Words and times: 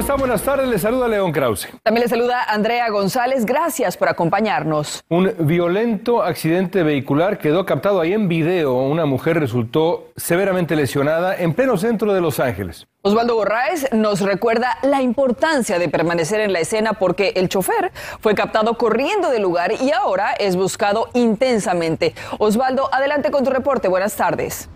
¿Cómo 0.00 0.06
están? 0.06 0.18
Buenas 0.18 0.42
tardes. 0.42 0.68
Les 0.68 0.80
saluda 0.80 1.08
León 1.08 1.30
Krause. 1.30 1.68
También 1.82 2.02
les 2.02 2.10
saluda 2.10 2.44
Andrea 2.44 2.88
González. 2.88 3.44
Gracias 3.44 3.98
por 3.98 4.08
acompañarnos. 4.08 5.04
Un 5.10 5.34
violento 5.40 6.22
accidente 6.22 6.82
vehicular 6.82 7.36
quedó 7.36 7.66
captado 7.66 8.00
ahí 8.00 8.14
en 8.14 8.26
video. 8.26 8.74
Una 8.74 9.04
mujer 9.04 9.38
resultó 9.38 10.08
severamente 10.16 10.74
lesionada 10.74 11.36
en 11.36 11.52
pleno 11.52 11.76
centro 11.76 12.14
de 12.14 12.22
Los 12.22 12.40
Ángeles. 12.40 12.86
Osvaldo 13.02 13.34
Borraes 13.34 13.92
nos 13.92 14.20
recuerda 14.20 14.78
la 14.82 15.02
importancia 15.02 15.78
de 15.78 15.88
permanecer 15.90 16.40
en 16.40 16.54
la 16.54 16.60
escena 16.60 16.94
porque 16.94 17.32
el 17.36 17.50
chofer 17.50 17.92
fue 18.20 18.34
captado 18.34 18.78
corriendo 18.78 19.30
del 19.30 19.42
lugar 19.42 19.72
y 19.82 19.90
ahora 19.92 20.32
es 20.32 20.56
buscado 20.56 21.08
intensamente. 21.12 22.14
Osvaldo, 22.38 22.88
adelante 22.92 23.30
con 23.30 23.44
tu 23.44 23.50
reporte. 23.50 23.88
Buenas 23.88 24.16
tardes. 24.16 24.70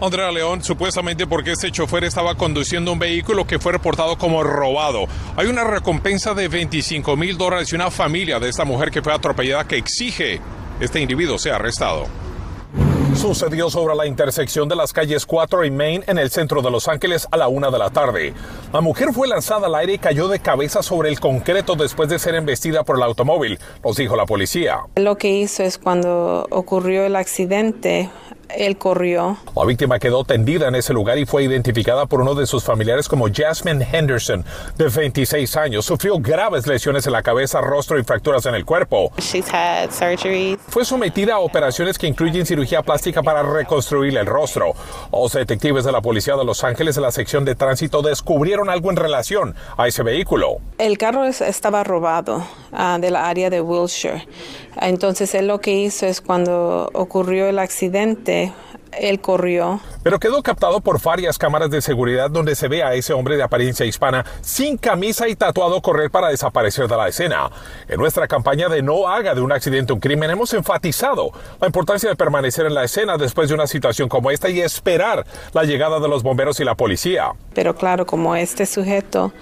Andrea 0.00 0.30
León, 0.30 0.62
supuestamente 0.62 1.26
porque 1.26 1.52
este 1.52 1.72
chofer 1.72 2.04
estaba 2.04 2.36
conduciendo 2.36 2.92
un 2.92 3.00
vehículo 3.00 3.46
que 3.46 3.58
fue 3.58 3.72
reportado 3.72 4.16
como 4.16 4.44
robado. 4.44 5.06
Hay 5.36 5.48
una 5.48 5.64
recompensa 5.64 6.34
de 6.34 6.46
25 6.46 7.16
mil 7.16 7.36
dólares 7.36 7.72
y 7.72 7.74
una 7.74 7.90
familia 7.90 8.38
de 8.38 8.48
esta 8.48 8.64
mujer 8.64 8.92
que 8.92 9.02
fue 9.02 9.12
atropellada 9.12 9.66
que 9.66 9.76
exige 9.76 10.40
este 10.78 11.00
individuo 11.00 11.36
sea 11.38 11.56
arrestado. 11.56 12.06
Sucedió 13.16 13.68
sobre 13.70 13.96
la 13.96 14.06
intersección 14.06 14.68
de 14.68 14.76
las 14.76 14.92
calles 14.92 15.26
4 15.26 15.64
y 15.64 15.70
Main 15.72 16.04
en 16.06 16.18
el 16.18 16.30
centro 16.30 16.62
de 16.62 16.70
Los 16.70 16.86
Ángeles 16.86 17.26
a 17.32 17.36
la 17.36 17.48
una 17.48 17.68
de 17.70 17.78
la 17.78 17.90
tarde. 17.90 18.32
La 18.72 18.80
mujer 18.80 19.12
fue 19.12 19.26
lanzada 19.26 19.66
al 19.66 19.74
aire 19.74 19.94
y 19.94 19.98
cayó 19.98 20.28
de 20.28 20.38
cabeza 20.38 20.82
sobre 20.82 21.08
el 21.08 21.18
concreto 21.18 21.74
después 21.74 22.08
de 22.08 22.20
ser 22.20 22.36
embestida 22.36 22.84
por 22.84 22.96
el 22.96 23.02
automóvil, 23.02 23.58
nos 23.82 23.96
dijo 23.96 24.14
la 24.14 24.26
policía. 24.26 24.78
Lo 24.94 25.16
que 25.16 25.30
hizo 25.30 25.64
es 25.64 25.78
cuando 25.78 26.46
ocurrió 26.50 27.04
el 27.06 27.16
accidente, 27.16 28.10
él 28.56 28.78
corrió. 28.78 29.38
La 29.56 29.64
víctima 29.64 29.98
quedó 29.98 30.24
tendida 30.24 30.68
en 30.68 30.74
ese 30.74 30.92
lugar 30.92 31.18
y 31.18 31.26
fue 31.26 31.44
identificada 31.44 32.06
por 32.06 32.20
uno 32.20 32.34
de 32.34 32.46
sus 32.46 32.64
familiares 32.64 33.08
como 33.08 33.26
Jasmine 33.32 33.86
Henderson, 33.90 34.44
de 34.76 34.88
26 34.88 35.56
años. 35.56 35.84
Sufrió 35.84 36.18
graves 36.18 36.66
lesiones 36.66 37.06
en 37.06 37.12
la 37.12 37.22
cabeza, 37.22 37.60
rostro 37.60 37.98
y 37.98 38.04
fracturas 38.04 38.46
en 38.46 38.54
el 38.54 38.64
cuerpo. 38.64 39.12
Fue 40.68 40.84
sometida 40.84 41.34
a 41.34 41.38
operaciones 41.38 41.98
que 41.98 42.06
incluyen 42.06 42.46
cirugía 42.46 42.82
plástica 42.82 43.22
para 43.22 43.42
reconstruir 43.42 44.16
el 44.16 44.26
rostro. 44.26 44.72
Los 45.12 45.32
detectives 45.32 45.84
de 45.84 45.92
la 45.92 46.00
policía 46.00 46.36
de 46.36 46.44
Los 46.44 46.64
Ángeles 46.64 46.96
en 46.96 47.02
la 47.02 47.12
sección 47.12 47.44
de 47.44 47.54
tránsito 47.54 48.02
descubrieron 48.02 48.70
algo 48.70 48.90
en 48.90 48.96
relación 48.96 49.54
a 49.76 49.86
ese 49.88 50.02
vehículo. 50.02 50.56
El 50.78 50.98
carro 50.98 51.24
estaba 51.24 51.84
robado 51.84 52.44
uh, 52.72 53.00
de 53.00 53.10
la 53.10 53.28
área 53.28 53.50
de 53.50 53.60
Wilshire. 53.60 54.26
Entonces 54.80 55.34
él 55.34 55.48
lo 55.48 55.60
que 55.60 55.72
hizo 55.72 56.06
es 56.06 56.20
cuando 56.20 56.88
ocurrió 56.92 57.48
el 57.48 57.58
accidente, 57.58 58.37
él 58.92 59.20
corrió. 59.20 59.80
Pero 60.02 60.18
quedó 60.18 60.42
captado 60.42 60.80
por 60.80 61.00
varias 61.02 61.38
cámaras 61.38 61.70
de 61.70 61.82
seguridad 61.82 62.30
donde 62.30 62.54
se 62.54 62.68
ve 62.68 62.82
a 62.82 62.94
ese 62.94 63.12
hombre 63.12 63.36
de 63.36 63.42
apariencia 63.42 63.86
hispana 63.86 64.24
sin 64.40 64.76
camisa 64.76 65.28
y 65.28 65.36
tatuado 65.36 65.80
correr 65.82 66.10
para 66.10 66.28
desaparecer 66.28 66.88
de 66.88 66.96
la 66.96 67.08
escena. 67.08 67.50
En 67.88 67.98
nuestra 67.98 68.26
campaña 68.26 68.68
de 68.68 68.82
no 68.82 69.08
haga 69.08 69.34
de 69.34 69.40
un 69.40 69.52
accidente 69.52 69.92
un 69.92 70.00
crimen 70.00 70.30
hemos 70.30 70.52
enfatizado 70.54 71.32
la 71.60 71.66
importancia 71.66 72.08
de 72.08 72.16
permanecer 72.16 72.66
en 72.66 72.74
la 72.74 72.84
escena 72.84 73.16
después 73.16 73.48
de 73.48 73.54
una 73.54 73.66
situación 73.66 74.08
como 74.08 74.30
esta 74.30 74.48
y 74.48 74.60
esperar 74.60 75.24
la 75.52 75.64
llegada 75.64 76.00
de 76.00 76.08
los 76.08 76.22
bomberos 76.22 76.60
y 76.60 76.64
la 76.64 76.74
policía. 76.74 77.32
Pero 77.54 77.74
claro, 77.74 78.06
como 78.06 78.36
este 78.36 78.66
sujeto 78.66 79.32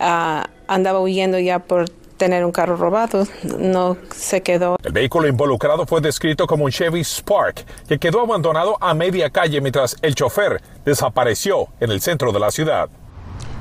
uh, 0.00 0.42
andaba 0.66 1.00
huyendo 1.00 1.38
ya 1.38 1.58
por 1.58 1.88
tener 2.18 2.44
un 2.44 2.52
carro 2.52 2.76
robado, 2.76 3.26
no 3.58 3.96
se 4.14 4.42
quedó. 4.42 4.76
El 4.82 4.92
vehículo 4.92 5.28
involucrado 5.28 5.86
fue 5.86 6.00
descrito 6.00 6.46
como 6.46 6.64
un 6.64 6.70
Chevy 6.70 7.02
Spark, 7.02 7.64
que 7.88 7.98
quedó 7.98 8.20
abandonado 8.20 8.76
a 8.80 8.92
media 8.92 9.30
calle 9.30 9.60
mientras 9.60 9.96
el 10.02 10.14
chofer 10.14 10.60
desapareció 10.84 11.68
en 11.80 11.90
el 11.90 12.00
centro 12.00 12.32
de 12.32 12.40
la 12.40 12.50
ciudad. 12.50 12.90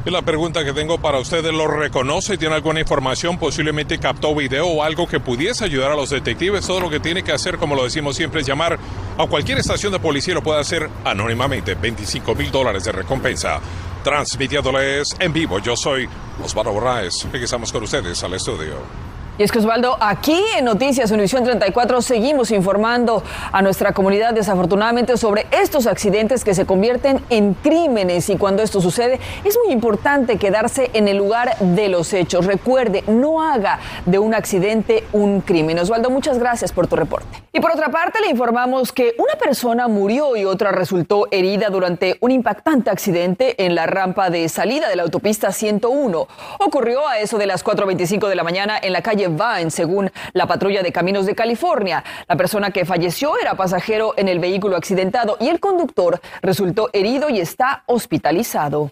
Y 0.07 0.09
la 0.09 0.21
pregunta 0.21 0.63
que 0.63 0.71
tengo 0.71 0.99
para 0.99 1.19
ustedes, 1.19 1.53
¿lo 1.53 1.67
reconoce? 1.67 2.37
¿Tiene 2.37 2.55
alguna 2.55 2.79
información? 2.79 3.37
Posiblemente 3.37 3.99
captó 3.99 4.33
video 4.33 4.65
o 4.65 4.81
algo 4.81 5.05
que 5.05 5.19
pudiese 5.19 5.65
ayudar 5.65 5.91
a 5.91 5.95
los 5.97 6.11
detectives. 6.11 6.65
Todo 6.65 6.79
lo 6.79 6.89
que 6.89 7.01
tiene 7.01 7.23
que 7.23 7.33
hacer, 7.33 7.57
como 7.57 7.75
lo 7.75 7.83
decimos 7.83 8.15
siempre, 8.15 8.39
es 8.39 8.47
llamar 8.47 8.79
a 9.17 9.27
cualquier 9.27 9.57
estación 9.57 9.91
de 9.91 9.99
policía. 9.99 10.33
Lo 10.33 10.41
puede 10.41 10.61
hacer 10.61 10.89
anónimamente. 11.03 11.75
25 11.75 12.35
mil 12.35 12.49
dólares 12.51 12.85
de 12.85 12.93
recompensa 12.93 13.59
transmitiéndoles 14.07 15.17
en 15.19 15.33
vivo. 15.33 15.59
Yo 15.59 15.75
soy 15.75 16.07
Osvaldo 16.41 16.71
Borraes. 16.71 17.27
Regresamos 17.29 17.73
con 17.73 17.83
ustedes 17.83 18.23
al 18.23 18.35
estudio. 18.35 19.06
Y 19.39 19.43
es 19.43 19.51
que 19.51 19.59
Osvaldo, 19.59 19.97
aquí 19.99 20.41
en 20.57 20.65
Noticias 20.65 21.11
Univisión 21.11 21.43
34 21.43 22.01
seguimos 22.01 22.49
informando 22.49 23.21
a 23.51 23.61
nuestra 23.61 23.91
comunidad 23.93 24.33
desafortunadamente 24.33 25.15
sobre 25.15 25.45
estos 25.51 25.85
accidentes 25.85 26.43
que 26.43 26.55
se 26.55 26.65
convierten 26.65 27.23
en 27.29 27.53
crímenes 27.53 28.29
y 28.29 28.37
cuando 28.37 28.63
esto 28.63 28.81
sucede 28.81 29.19
es 29.43 29.55
muy 29.63 29.71
importante 29.71 30.37
quedarse 30.37 30.89
en 30.93 31.07
el 31.07 31.17
lugar 31.17 31.55
de 31.59 31.87
los 31.87 32.13
hechos. 32.13 32.47
Recuerde, 32.47 33.03
no 33.05 33.43
haga 33.43 33.79
de 34.07 34.17
un 34.17 34.33
accidente 34.33 35.03
un 35.13 35.41
crimen. 35.41 35.77
Osvaldo, 35.77 36.09
muchas 36.09 36.39
gracias 36.39 36.71
por 36.71 36.87
tu 36.87 36.95
reporte. 36.95 37.43
Y 37.53 37.59
por 37.59 37.71
otra 37.71 37.89
parte, 37.89 38.19
le 38.21 38.29
informamos 38.29 38.91
que 38.91 39.13
una 39.19 39.33
persona 39.35 39.87
murió 39.87 40.35
y 40.35 40.45
otra 40.45 40.71
resultó 40.71 41.27
herida 41.29 41.69
durante 41.69 42.17
un 42.21 42.31
impactante 42.31 42.89
accidente 42.89 43.63
en 43.63 43.75
la 43.75 43.85
rampa 43.85 44.31
de 44.31 44.49
salida 44.49 44.89
de 44.89 44.95
la 44.95 45.03
autopista 45.03 45.51
101. 45.51 46.27
Ocurrió 46.59 47.07
a 47.07 47.19
eso 47.19 47.37
de 47.37 47.45
las 47.45 47.63
4.25 47.63 48.27
de 48.27 48.35
la 48.35 48.43
mañana 48.43 48.79
en 48.81 48.93
la 48.93 49.01
calle 49.01 49.26
Vine, 49.29 49.71
según 49.71 50.11
la 50.33 50.47
patrulla 50.47 50.83
de 50.83 50.91
caminos 50.91 51.25
de 51.25 51.35
California. 51.35 52.03
La 52.27 52.35
persona 52.35 52.71
que 52.71 52.85
falleció 52.85 53.37
era 53.39 53.55
pasajero 53.55 54.13
en 54.17 54.27
el 54.27 54.39
vehículo 54.39 54.75
accidentado 54.75 55.37
y 55.39 55.49
el 55.49 55.59
conductor 55.59 56.19
resultó 56.41 56.89
herido 56.93 57.29
y 57.29 57.39
está 57.39 57.83
hospitalizado. 57.85 58.91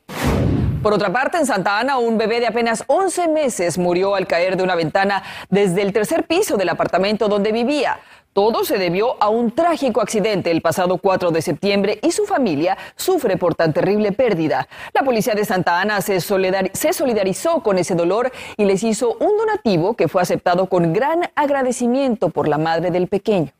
Por 0.85 0.93
otra 0.93 1.11
parte, 1.11 1.37
en 1.37 1.47
Santa 1.47 1.79
Ana, 1.79 1.97
un 1.97 2.19
bebé 2.19 2.39
de 2.39 2.45
apenas 2.45 2.83
11 2.85 3.29
meses 3.29 3.79
murió 3.79 4.13
al 4.13 4.27
caer 4.27 4.55
de 4.55 4.61
una 4.61 4.75
ventana 4.75 5.23
desde 5.49 5.81
el 5.81 5.91
tercer 5.91 6.27
piso 6.27 6.57
del 6.57 6.69
apartamento 6.69 7.27
donde 7.27 7.51
vivía. 7.51 7.99
Todo 8.35 8.65
se 8.65 8.77
debió 8.77 9.15
a 9.23 9.29
un 9.29 9.51
trágico 9.51 10.01
accidente 10.01 10.51
el 10.51 10.61
pasado 10.61 10.97
4 10.97 11.31
de 11.31 11.41
septiembre 11.41 11.99
y 12.03 12.11
su 12.11 12.25
familia 12.25 12.77
sufre 12.97 13.37
por 13.37 13.55
tan 13.55 13.71
terrible 13.71 14.11
pérdida. 14.11 14.67
La 14.93 15.03
policía 15.03 15.35
de 15.35 15.45
Santa 15.45 15.79
Ana 15.79 16.01
se, 16.01 16.19
solidarizó 16.19 17.63
con 17.63 17.77
ese 17.77 17.95
dolor 17.95 18.33
y 18.57 18.65
les 18.65 18.83
hizo 18.83 19.15
un 19.21 19.37
donativo 19.37 19.93
que 19.93 20.09
fue 20.09 20.21
aceptado 20.21 20.65
con 20.65 20.91
gran 20.91 21.31
agradecimiento 21.33 22.27
por 22.27 22.49
la 22.49 22.57
madre 22.57 22.91
del 22.91 23.07
pequeño. 23.07 23.53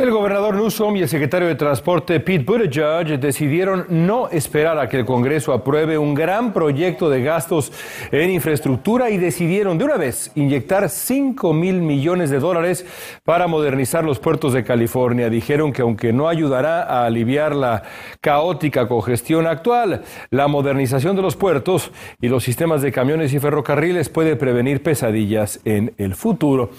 El 0.00 0.12
gobernador 0.12 0.54
Newsom 0.54 0.96
y 0.96 1.02
el 1.02 1.10
secretario 1.10 1.46
de 1.46 1.56
Transporte 1.56 2.20
Pete 2.20 2.42
Buttigieg 2.42 3.20
decidieron 3.20 3.84
no 3.90 4.30
esperar 4.30 4.78
a 4.78 4.88
que 4.88 4.96
el 4.96 5.04
Congreso 5.04 5.52
apruebe 5.52 5.98
un 5.98 6.14
gran 6.14 6.54
proyecto 6.54 7.10
de 7.10 7.22
gastos 7.22 7.70
en 8.10 8.30
infraestructura 8.30 9.10
y 9.10 9.18
decidieron 9.18 9.76
de 9.76 9.84
una 9.84 9.98
vez 9.98 10.32
inyectar 10.36 10.88
5 10.88 11.52
mil 11.52 11.82
millones 11.82 12.30
de 12.30 12.38
dólares 12.38 12.86
para 13.26 13.46
modernizar 13.46 14.02
los 14.02 14.18
puertos 14.18 14.54
de 14.54 14.64
California. 14.64 15.28
Dijeron 15.28 15.70
que 15.70 15.82
aunque 15.82 16.14
no 16.14 16.30
ayudará 16.30 16.82
a 16.84 17.04
aliviar 17.04 17.54
la 17.54 17.82
caótica 18.22 18.88
congestión 18.88 19.46
actual, 19.46 20.02
la 20.30 20.48
modernización 20.48 21.14
de 21.14 21.20
los 21.20 21.36
puertos 21.36 21.92
y 22.22 22.28
los 22.28 22.42
sistemas 22.42 22.80
de 22.80 22.90
camiones 22.90 23.34
y 23.34 23.38
ferrocarriles 23.38 24.08
puede 24.08 24.36
prevenir 24.36 24.82
pesadillas 24.82 25.60
en 25.66 25.92
el 25.98 26.14
futuro. 26.14 26.70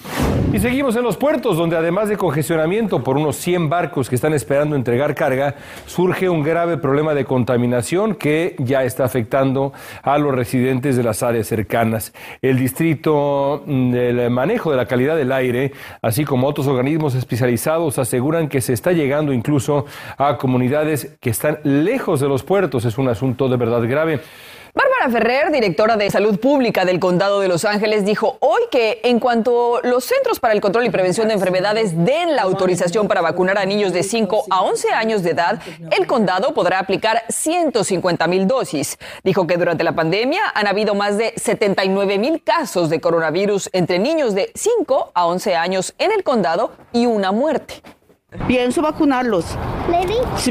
Y 0.52 0.58
seguimos 0.58 0.96
en 0.96 1.04
los 1.04 1.16
puertos, 1.16 1.56
donde 1.56 1.76
además 1.76 2.08
de 2.08 2.16
congestionamiento 2.16 3.04
por 3.04 3.11
unos 3.16 3.36
100 3.36 3.68
barcos 3.68 4.08
que 4.08 4.14
están 4.14 4.34
esperando 4.34 4.76
entregar 4.76 5.14
carga, 5.14 5.54
surge 5.86 6.28
un 6.28 6.42
grave 6.42 6.76
problema 6.76 7.14
de 7.14 7.24
contaminación 7.24 8.14
que 8.14 8.56
ya 8.58 8.84
está 8.84 9.04
afectando 9.04 9.72
a 10.02 10.18
los 10.18 10.34
residentes 10.34 10.96
de 10.96 11.02
las 11.02 11.22
áreas 11.22 11.46
cercanas. 11.46 12.12
El 12.40 12.58
distrito 12.58 13.62
del 13.66 14.30
manejo 14.30 14.70
de 14.70 14.76
la 14.76 14.86
calidad 14.86 15.16
del 15.16 15.32
aire, 15.32 15.72
así 16.00 16.24
como 16.24 16.46
otros 16.46 16.66
organismos 16.66 17.14
especializados, 17.14 17.98
aseguran 17.98 18.48
que 18.48 18.60
se 18.60 18.72
está 18.72 18.92
llegando 18.92 19.32
incluso 19.32 19.86
a 20.18 20.36
comunidades 20.36 21.16
que 21.20 21.30
están 21.30 21.58
lejos 21.64 22.20
de 22.20 22.28
los 22.28 22.42
puertos. 22.42 22.84
Es 22.84 22.98
un 22.98 23.08
asunto 23.08 23.48
de 23.48 23.56
verdad 23.56 23.82
grave. 23.88 24.20
Ferrer, 25.10 25.50
directora 25.50 25.96
de 25.96 26.10
Salud 26.10 26.38
Pública 26.38 26.84
del 26.84 27.00
Condado 27.00 27.40
de 27.40 27.48
Los 27.48 27.64
Ángeles, 27.64 28.04
dijo 28.04 28.36
hoy 28.40 28.62
que 28.70 29.00
en 29.02 29.18
cuanto 29.18 29.80
los 29.82 30.04
Centros 30.04 30.38
para 30.38 30.54
el 30.54 30.60
Control 30.60 30.86
y 30.86 30.90
Prevención 30.90 31.28
de 31.28 31.34
Enfermedades 31.34 32.04
den 32.04 32.36
la 32.36 32.42
autorización 32.42 33.08
para 33.08 33.20
vacunar 33.20 33.58
a 33.58 33.64
niños 33.64 33.92
de 33.92 34.02
5 34.02 34.44
a 34.50 34.62
11 34.62 34.90
años 34.90 35.22
de 35.22 35.30
edad, 35.30 35.60
el 35.90 36.06
condado 36.06 36.54
podrá 36.54 36.78
aplicar 36.78 37.24
150 37.28 38.26
mil 38.28 38.46
dosis. 38.46 38.98
Dijo 39.24 39.46
que 39.46 39.56
durante 39.56 39.82
la 39.82 39.92
pandemia 39.92 40.42
han 40.54 40.66
habido 40.66 40.94
más 40.94 41.18
de 41.18 41.32
79 41.36 42.18
mil 42.18 42.42
casos 42.42 42.88
de 42.88 43.00
coronavirus 43.00 43.70
entre 43.72 43.98
niños 43.98 44.34
de 44.34 44.52
5 44.54 45.12
a 45.14 45.26
11 45.26 45.56
años 45.56 45.94
en 45.98 46.12
el 46.12 46.22
condado 46.22 46.72
y 46.92 47.06
una 47.06 47.32
muerte. 47.32 47.82
Pienso 48.46 48.80
vacunarlos. 48.80 49.58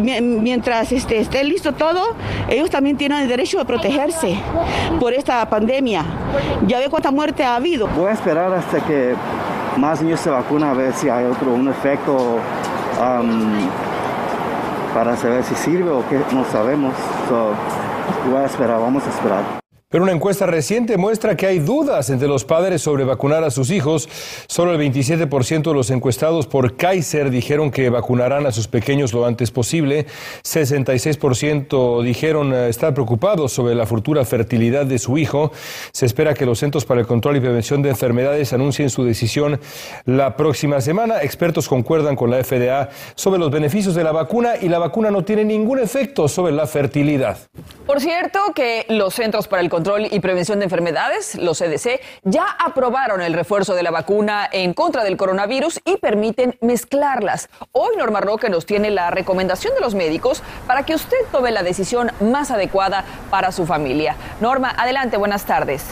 mientras 0.01 0.91
este, 0.91 1.19
esté 1.19 1.43
listo 1.43 1.73
todo, 1.73 2.15
ellos 2.47 2.69
también 2.69 2.97
tienen 2.97 3.21
el 3.21 3.27
derecho 3.27 3.57
de 3.57 3.65
protegerse 3.65 4.37
por 4.99 5.13
esta 5.13 5.47
pandemia. 5.49 6.05
Ya 6.67 6.79
ve 6.79 6.89
cuánta 6.89 7.11
muerte 7.11 7.43
ha 7.43 7.55
habido. 7.55 7.87
Voy 7.87 8.09
a 8.09 8.13
esperar 8.13 8.53
hasta 8.53 8.79
que 8.81 9.15
más 9.77 10.01
niños 10.01 10.19
se 10.19 10.29
vacunen 10.29 10.69
a 10.69 10.73
ver 10.73 10.93
si 10.93 11.09
hay 11.09 11.25
otro 11.25 11.53
un 11.53 11.69
efecto 11.69 12.39
para 14.93 15.15
saber 15.17 15.43
si 15.43 15.55
sirve 15.55 15.89
o 15.89 16.07
qué, 16.07 16.19
no 16.33 16.45
sabemos. 16.51 16.93
voy 18.29 18.41
a 18.41 18.45
esperar, 18.45 18.79
vamos 18.79 19.05
a 19.07 19.09
esperar. 19.09 19.60
Pero 19.91 20.05
una 20.05 20.13
encuesta 20.13 20.45
reciente 20.45 20.95
muestra 20.95 21.35
que 21.35 21.45
hay 21.45 21.59
dudas 21.59 22.09
entre 22.09 22.29
los 22.29 22.45
padres 22.45 22.81
sobre 22.81 23.03
vacunar 23.03 23.43
a 23.43 23.51
sus 23.51 23.71
hijos. 23.71 24.07
Solo 24.47 24.73
el 24.73 24.79
27% 24.79 25.63
de 25.63 25.73
los 25.73 25.89
encuestados 25.89 26.47
por 26.47 26.77
Kaiser 26.77 27.29
dijeron 27.29 27.71
que 27.71 27.89
vacunarán 27.89 28.45
a 28.45 28.53
sus 28.53 28.69
pequeños 28.69 29.11
lo 29.11 29.25
antes 29.25 29.51
posible. 29.51 30.05
66% 30.43 32.03
dijeron 32.03 32.53
eh, 32.53 32.69
estar 32.69 32.93
preocupados 32.93 33.51
sobre 33.51 33.75
la 33.75 33.85
futura 33.85 34.23
fertilidad 34.23 34.85
de 34.85 34.97
su 34.97 35.17
hijo. 35.17 35.51
Se 35.91 36.05
espera 36.05 36.33
que 36.35 36.45
los 36.45 36.59
Centros 36.59 36.85
para 36.85 37.01
el 37.01 37.07
Control 37.07 37.35
y 37.35 37.41
Prevención 37.41 37.81
de 37.81 37.89
Enfermedades 37.89 38.53
anuncien 38.53 38.89
su 38.89 39.03
decisión 39.03 39.59
la 40.05 40.37
próxima 40.37 40.79
semana. 40.79 41.21
Expertos 41.21 41.67
concuerdan 41.67 42.15
con 42.15 42.31
la 42.31 42.41
FDA 42.41 42.87
sobre 43.15 43.41
los 43.41 43.51
beneficios 43.51 43.93
de 43.93 44.05
la 44.05 44.13
vacuna 44.13 44.53
y 44.61 44.69
la 44.69 44.79
vacuna 44.79 45.11
no 45.11 45.25
tiene 45.25 45.43
ningún 45.43 45.79
efecto 45.79 46.29
sobre 46.29 46.53
la 46.53 46.65
fertilidad. 46.65 47.37
Por 47.85 47.99
cierto, 47.99 48.39
que 48.55 48.85
los 48.87 49.15
Centros 49.15 49.49
para 49.49 49.61
el 49.61 49.67
Control 49.67 49.80
Control 49.81 50.09
y 50.11 50.19
Prevención 50.19 50.59
de 50.59 50.65
Enfermedades, 50.65 51.33
los 51.33 51.57
CDC, 51.57 52.01
ya 52.21 52.45
aprobaron 52.63 53.19
el 53.19 53.33
refuerzo 53.33 53.73
de 53.73 53.81
la 53.81 53.89
vacuna 53.89 54.47
en 54.51 54.75
contra 54.75 55.03
del 55.03 55.17
coronavirus 55.17 55.81
y 55.85 55.97
permiten 55.97 56.55
mezclarlas. 56.61 57.49
Hoy 57.71 57.97
Norma 57.97 58.21
Roque 58.21 58.47
nos 58.47 58.67
tiene 58.67 58.91
la 58.91 59.09
recomendación 59.09 59.73
de 59.73 59.81
los 59.81 59.95
médicos 59.95 60.43
para 60.67 60.83
que 60.83 60.93
usted 60.93 61.17
tome 61.31 61.49
la 61.49 61.63
decisión 61.63 62.11
más 62.19 62.51
adecuada 62.51 63.05
para 63.31 63.51
su 63.51 63.65
familia. 63.65 64.15
Norma, 64.39 64.71
adelante, 64.77 65.17
buenas 65.17 65.45
tardes. 65.45 65.83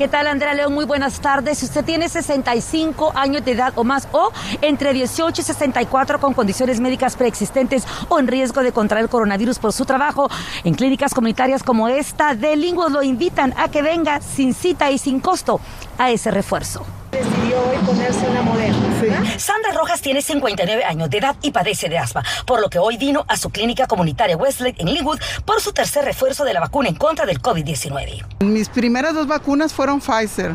¿Qué 0.00 0.08
tal, 0.08 0.28
Andrea 0.28 0.54
León? 0.54 0.72
Muy 0.72 0.86
buenas 0.86 1.20
tardes. 1.20 1.58
Si 1.58 1.66
usted 1.66 1.84
tiene 1.84 2.08
65 2.08 3.12
años 3.14 3.44
de 3.44 3.52
edad 3.52 3.74
o 3.76 3.84
más 3.84 4.08
o 4.12 4.32
entre 4.62 4.94
18 4.94 5.42
y 5.42 5.44
64 5.44 6.18
con 6.18 6.32
condiciones 6.32 6.80
médicas 6.80 7.16
preexistentes 7.16 7.86
o 8.08 8.18
en 8.18 8.26
riesgo 8.26 8.62
de 8.62 8.72
contraer 8.72 9.10
coronavirus 9.10 9.58
por 9.58 9.74
su 9.74 9.84
trabajo, 9.84 10.30
en 10.64 10.72
clínicas 10.72 11.12
comunitarias 11.12 11.62
como 11.62 11.86
esta 11.86 12.34
de 12.34 12.56
lo 12.56 13.02
invitan 13.02 13.52
a 13.58 13.70
que 13.70 13.82
venga 13.82 14.22
sin 14.22 14.54
cita 14.54 14.90
y 14.90 14.96
sin 14.96 15.20
costo 15.20 15.60
a 15.98 16.10
ese 16.10 16.30
refuerzo 16.30 16.86
decidió 17.10 17.58
hoy 17.68 17.76
ponerse 17.86 18.26
una 18.28 18.42
moderna. 18.42 19.38
Sandra 19.38 19.72
Rojas 19.72 20.00
tiene 20.00 20.22
59 20.22 20.84
años 20.84 21.10
de 21.10 21.18
edad 21.18 21.36
y 21.42 21.50
padece 21.50 21.88
de 21.88 21.98
asma, 21.98 22.22
por 22.46 22.60
lo 22.60 22.68
que 22.68 22.78
hoy 22.78 22.96
vino 22.96 23.24
a 23.28 23.36
su 23.36 23.50
clínica 23.50 23.86
comunitaria 23.86 24.36
Westlake 24.36 24.80
en 24.80 24.92
Linwood 24.92 25.18
por 25.44 25.60
su 25.60 25.72
tercer 25.72 26.04
refuerzo 26.04 26.44
de 26.44 26.52
la 26.52 26.60
vacuna 26.60 26.88
en 26.88 26.94
contra 26.94 27.26
del 27.26 27.40
COVID-19. 27.40 28.24
Mis 28.40 28.68
primeras 28.68 29.14
dos 29.14 29.26
vacunas 29.26 29.72
fueron 29.72 30.00
Pfizer 30.00 30.54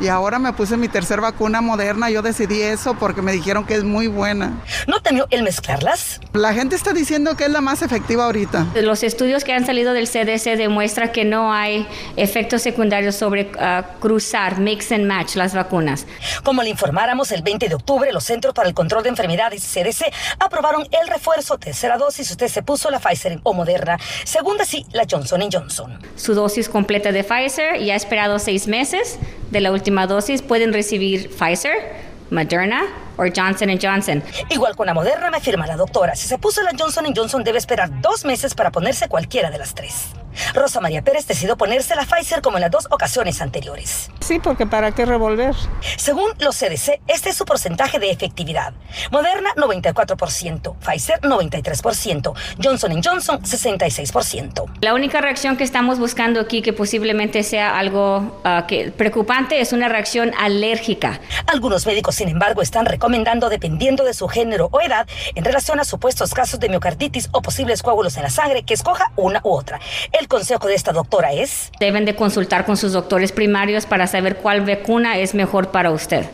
y 0.00 0.08
ahora 0.08 0.38
me 0.38 0.52
puse 0.52 0.76
mi 0.76 0.88
tercera 0.88 1.22
vacuna 1.22 1.60
moderna. 1.60 2.10
Yo 2.10 2.22
decidí 2.22 2.60
eso 2.60 2.94
porque 2.94 3.22
me 3.22 3.32
dijeron 3.32 3.64
que 3.64 3.74
es 3.74 3.84
muy 3.84 4.06
buena. 4.06 4.52
¿No 4.86 5.00
temió 5.00 5.26
el 5.30 5.42
mezclarlas? 5.42 6.20
La 6.32 6.52
gente 6.52 6.76
está 6.76 6.92
diciendo 6.92 7.36
que 7.36 7.44
es 7.44 7.50
la 7.50 7.60
más 7.60 7.82
efectiva 7.82 8.24
ahorita. 8.24 8.66
Los 8.82 9.02
estudios 9.02 9.44
que 9.44 9.52
han 9.52 9.64
salido 9.64 9.92
del 9.92 10.08
CDC 10.08 10.56
demuestran 10.56 11.12
que 11.12 11.24
no 11.24 11.52
hay 11.52 11.86
efectos 12.16 12.62
secundarios 12.62 13.14
sobre 13.14 13.50
ah, 13.58 13.84
cruzar, 14.00 14.58
mix 14.58 14.92
and 14.92 15.06
match 15.06 15.36
las 15.36 15.54
vacunas. 15.54 16.06
Como 16.42 16.62
le 16.62 16.70
informáramos 16.70 17.32
el 17.32 17.42
20 17.42 17.68
de 17.68 17.74
octubre, 17.74 18.12
los 18.12 18.24
Centros 18.24 18.54
para 18.54 18.68
el 18.68 18.74
Control 18.74 19.02
de 19.02 19.10
Enfermedades 19.10 19.62
CDC 19.62 20.12
aprobaron 20.38 20.82
el 20.90 21.08
refuerzo 21.08 21.58
tercera 21.58 21.96
dosis. 21.96 22.30
Usted 22.30 22.48
se 22.48 22.62
puso 22.62 22.90
la 22.90 22.98
Pfizer 22.98 23.40
o 23.42 23.54
Moderna, 23.54 23.98
segunda 24.24 24.64
sí 24.64 24.84
la 24.92 25.04
Johnson 25.10 25.42
Johnson. 25.50 25.98
Su 26.16 26.34
dosis 26.34 26.68
completa 26.68 27.12
de 27.12 27.24
Pfizer 27.24 27.80
y 27.80 27.90
ha 27.90 27.96
esperado 27.96 28.38
seis 28.38 28.66
meses 28.66 29.18
de 29.50 29.60
la 29.60 29.70
última 29.70 29.85
dosis 30.06 30.42
pueden 30.42 30.72
recibir 30.72 31.30
Pfizer, 31.30 31.94
Moderna 32.30 32.84
o 33.16 33.24
Johnson 33.34 33.78
Johnson. 33.80 34.22
Igual 34.50 34.76
con 34.76 34.86
la 34.86 34.94
Moderna 34.94 35.30
me 35.30 35.36
afirma 35.38 35.66
la 35.66 35.76
doctora, 35.76 36.14
si 36.14 36.26
se 36.28 36.38
puso 36.38 36.62
la 36.62 36.72
Johnson 36.78 37.06
Johnson 37.14 37.44
debe 37.44 37.58
esperar 37.58 38.00
dos 38.00 38.24
meses 38.24 38.54
para 38.54 38.70
ponerse 38.70 39.08
cualquiera 39.08 39.50
de 39.50 39.58
las 39.58 39.74
tres. 39.74 40.08
Rosa 40.54 40.80
María 40.80 41.02
Pérez 41.02 41.26
decidió 41.26 41.56
ponerse 41.56 41.94
la 41.94 42.04
Pfizer 42.04 42.42
como 42.42 42.58
en 42.58 42.62
las 42.62 42.70
dos 42.70 42.86
ocasiones 42.90 43.40
anteriores. 43.40 44.10
Sí, 44.20 44.38
porque 44.38 44.66
¿para 44.66 44.92
qué 44.92 45.06
revolver? 45.06 45.54
Según 45.96 46.30
los 46.38 46.56
CDC, 46.56 47.00
este 47.06 47.30
es 47.30 47.36
su 47.36 47.44
porcentaje 47.44 47.98
de 47.98 48.10
efectividad. 48.10 48.72
Moderna 49.10 49.50
94%, 49.56 50.76
Pfizer 50.78 51.20
93%, 51.20 52.34
Johnson 52.62 53.02
Johnson 53.02 53.42
66%. 53.42 54.64
La 54.80 54.94
única 54.94 55.20
reacción 55.20 55.56
que 55.56 55.64
estamos 55.64 55.98
buscando 55.98 56.40
aquí 56.40 56.62
que 56.62 56.72
posiblemente 56.72 57.42
sea 57.42 57.78
algo 57.78 58.40
ah, 58.44 58.64
que 58.66 58.90
preocupante 58.90 59.60
es 59.60 59.72
una 59.72 59.88
reacción 59.88 60.32
alérgica. 60.38 61.20
Algunos 61.46 61.86
médicos, 61.86 62.14
sin 62.16 62.28
embargo, 62.28 62.62
están 62.62 62.86
recomendando, 62.86 63.48
dependiendo 63.48 64.04
de 64.04 64.14
su 64.14 64.28
género 64.28 64.68
o 64.72 64.80
edad, 64.80 65.06
en 65.34 65.44
relación 65.44 65.80
a 65.80 65.84
supuestos 65.84 66.34
casos 66.34 66.60
de 66.60 66.68
miocarditis 66.68 67.28
o 67.32 67.42
posibles 67.42 67.82
coágulos 67.82 68.16
en 68.16 68.22
la 68.24 68.30
sangre, 68.30 68.62
que 68.62 68.74
escoja 68.74 69.12
una 69.16 69.40
u 69.44 69.50
otra. 69.50 69.80
El 70.26 70.30
consejo 70.30 70.66
de 70.66 70.74
esta 70.74 70.90
doctora 70.90 71.32
es... 71.32 71.70
Deben 71.78 72.04
de 72.04 72.16
consultar 72.16 72.66
con 72.66 72.76
sus 72.76 72.90
doctores 72.90 73.30
primarios 73.30 73.86
para 73.86 74.08
saber 74.08 74.38
cuál 74.38 74.62
vacuna 74.62 75.18
es 75.18 75.36
mejor 75.36 75.68
para 75.68 75.92
usted. 75.92 76.26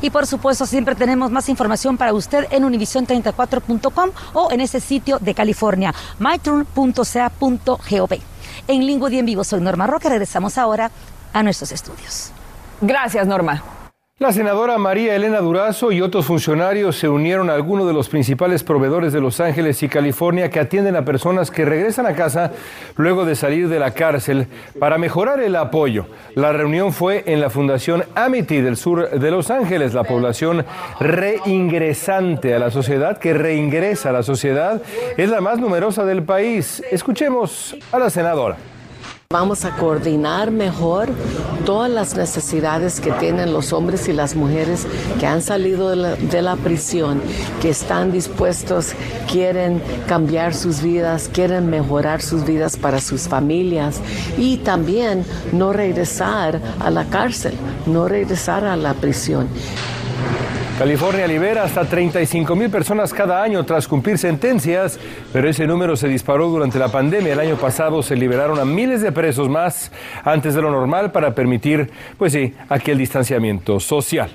Y 0.00 0.08
por 0.08 0.26
supuesto, 0.26 0.64
siempre 0.64 0.94
tenemos 0.94 1.30
más 1.30 1.50
información 1.50 1.98
para 1.98 2.14
usted 2.14 2.46
en 2.50 2.64
univision34.com 2.64 4.10
o 4.32 4.50
en 4.50 4.62
ese 4.62 4.80
sitio 4.80 5.18
de 5.18 5.34
California, 5.34 5.94
myturn.ca.gov. 6.18 8.18
En 8.66 8.86
Lingua 8.86 9.12
y 9.12 9.18
en 9.18 9.26
Vivo, 9.26 9.44
soy 9.44 9.60
Norma 9.60 9.86
Roca. 9.86 10.08
Regresamos 10.08 10.56
ahora 10.56 10.90
a 11.34 11.42
nuestros 11.42 11.72
estudios. 11.72 12.30
Gracias, 12.80 13.26
Norma. 13.26 13.62
La 14.18 14.32
senadora 14.32 14.78
María 14.78 15.14
Elena 15.14 15.40
Durazo 15.40 15.92
y 15.92 16.00
otros 16.00 16.24
funcionarios 16.24 16.96
se 16.96 17.06
unieron 17.06 17.50
a 17.50 17.52
algunos 17.52 17.86
de 17.86 17.92
los 17.92 18.08
principales 18.08 18.64
proveedores 18.64 19.12
de 19.12 19.20
Los 19.20 19.40
Ángeles 19.40 19.82
y 19.82 19.90
California 19.90 20.48
que 20.48 20.58
atienden 20.58 20.96
a 20.96 21.04
personas 21.04 21.50
que 21.50 21.66
regresan 21.66 22.06
a 22.06 22.14
casa 22.14 22.52
luego 22.96 23.26
de 23.26 23.34
salir 23.34 23.68
de 23.68 23.78
la 23.78 23.90
cárcel 23.90 24.46
para 24.80 24.96
mejorar 24.96 25.40
el 25.42 25.54
apoyo. 25.54 26.06
La 26.34 26.50
reunión 26.52 26.94
fue 26.94 27.24
en 27.26 27.42
la 27.42 27.50
Fundación 27.50 28.04
Amity 28.14 28.62
del 28.62 28.78
sur 28.78 29.10
de 29.10 29.30
Los 29.30 29.50
Ángeles, 29.50 29.92
la 29.92 30.04
población 30.04 30.64
reingresante 30.98 32.54
a 32.54 32.58
la 32.58 32.70
sociedad, 32.70 33.18
que 33.18 33.34
reingresa 33.34 34.08
a 34.08 34.12
la 34.12 34.22
sociedad, 34.22 34.80
es 35.18 35.28
la 35.28 35.42
más 35.42 35.58
numerosa 35.58 36.06
del 36.06 36.22
país. 36.22 36.82
Escuchemos 36.90 37.76
a 37.92 37.98
la 37.98 38.08
senadora. 38.08 38.56
Vamos 39.30 39.64
a 39.64 39.74
coordinar 39.74 40.52
mejor 40.52 41.08
todas 41.64 41.90
las 41.90 42.16
necesidades 42.16 43.00
que 43.00 43.10
tienen 43.10 43.52
los 43.52 43.72
hombres 43.72 44.06
y 44.06 44.12
las 44.12 44.36
mujeres 44.36 44.86
que 45.18 45.26
han 45.26 45.42
salido 45.42 45.90
de 45.90 46.42
la, 46.42 46.54
prisión, 46.54 47.20
que 47.60 47.70
están 47.70 48.12
dispuestos, 48.12 48.92
quieren 49.28 49.82
cambiar 50.06 50.54
sus 50.54 50.80
vidas, 50.80 51.28
quieren 51.32 51.68
mejorar 51.68 52.22
sus 52.22 52.44
vidas 52.44 52.76
para 52.76 53.00
sus 53.00 53.22
familias 53.22 54.00
y 54.38 54.58
también 54.58 55.24
no 55.52 55.72
regresar 55.72 56.60
a 56.78 56.88
la 56.90 57.06
cárcel, 57.06 57.54
no 57.86 58.06
regresar 58.06 58.64
a 58.64 58.76
la 58.76 58.94
prisión. 58.94 59.48
California 60.78 61.26
libera 61.26 61.64
hasta 61.64 61.86
35 61.86 62.54
mil 62.54 62.68
personas 62.68 63.14
cada 63.14 63.42
año 63.42 63.64
tras 63.64 63.88
cumplir 63.88 64.18
sentencias, 64.18 64.98
pero 65.32 65.48
ese 65.48 65.66
número 65.66 65.96
se 65.96 66.06
disparó 66.06 66.48
durante 66.48 66.78
la 66.78 66.88
pandemia. 66.88 67.32
El 67.32 67.40
año 67.40 67.56
pasado 67.56 68.02
se 68.02 68.14
liberaron 68.14 68.58
a 68.58 68.66
miles 68.66 69.00
de 69.00 69.10
presos 69.10 69.48
más 69.48 69.90
antes 70.22 70.54
de 70.54 70.60
lo 70.60 70.70
normal 70.70 71.12
para 71.12 71.34
permitir, 71.34 71.90
pues 72.18 72.34
sí, 72.34 72.54
aquel 72.68 72.98
distanciamiento 72.98 73.80
social. 73.80 74.28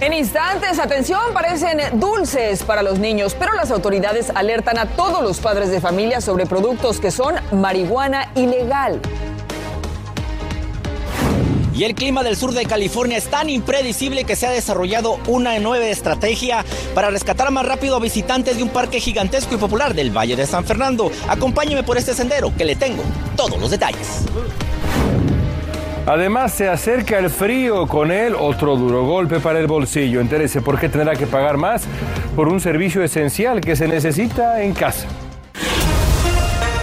En 0.00 0.12
instantes, 0.12 0.80
atención, 0.80 1.20
parecen 1.32 1.78
dulces 2.00 2.64
para 2.64 2.82
los 2.82 2.98
niños, 2.98 3.36
pero 3.38 3.52
las 3.54 3.70
autoridades 3.70 4.32
alertan 4.34 4.76
a 4.78 4.86
todos 4.86 5.22
los 5.22 5.38
padres 5.38 5.70
de 5.70 5.80
familia 5.80 6.20
sobre 6.20 6.46
productos 6.46 6.98
que 6.98 7.12
son 7.12 7.36
marihuana 7.52 8.32
ilegal. 8.34 9.00
Y 11.76 11.84
el 11.84 11.94
clima 11.94 12.22
del 12.22 12.36
sur 12.36 12.54
de 12.54 12.64
California 12.64 13.18
es 13.18 13.26
tan 13.26 13.50
impredecible 13.50 14.24
que 14.24 14.34
se 14.34 14.46
ha 14.46 14.50
desarrollado 14.50 15.18
una 15.26 15.58
nueva 15.58 15.84
estrategia 15.84 16.64
para 16.94 17.10
rescatar 17.10 17.50
más 17.50 17.66
rápido 17.66 17.96
a 17.96 18.00
visitantes 18.00 18.56
de 18.56 18.62
un 18.62 18.70
parque 18.70 18.98
gigantesco 18.98 19.56
y 19.56 19.58
popular 19.58 19.92
del 19.92 20.10
Valle 20.10 20.36
de 20.36 20.46
San 20.46 20.64
Fernando. 20.64 21.10
Acompáñeme 21.28 21.82
por 21.82 21.98
este 21.98 22.14
sendero 22.14 22.50
que 22.56 22.64
le 22.64 22.76
tengo 22.76 23.02
todos 23.36 23.60
los 23.60 23.70
detalles. 23.70 24.24
Además, 26.06 26.54
se 26.54 26.66
acerca 26.66 27.18
el 27.18 27.28
frío 27.28 27.86
con 27.86 28.10
él, 28.10 28.34
otro 28.34 28.76
duro 28.76 29.04
golpe 29.04 29.38
para 29.40 29.58
el 29.58 29.66
bolsillo. 29.66 30.22
Entérese 30.22 30.62
por 30.62 30.80
qué 30.80 30.88
tendrá 30.88 31.14
que 31.14 31.26
pagar 31.26 31.58
más 31.58 31.82
por 32.34 32.48
un 32.48 32.58
servicio 32.58 33.02
esencial 33.02 33.60
que 33.60 33.76
se 33.76 33.86
necesita 33.86 34.62
en 34.62 34.72
casa. 34.72 35.06